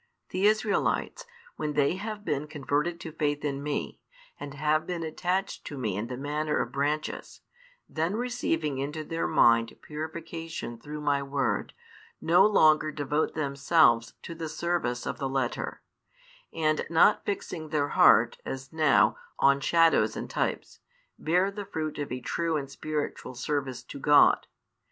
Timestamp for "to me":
5.65-5.95